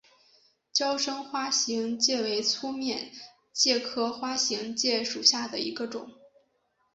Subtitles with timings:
[0.73, 3.11] 娇生花形介为粗面
[3.53, 6.09] 介科花形介属下的一个种。